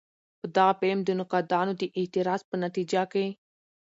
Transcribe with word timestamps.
په 0.39 0.47
غه 0.55 0.67
فلم 0.79 0.99
د 1.05 1.09
نقادانو 1.19 1.73
د 1.81 1.83
اعتراض 1.99 2.41
په 2.49 2.55
نتيجه 2.63 3.01
کښې 3.11 3.25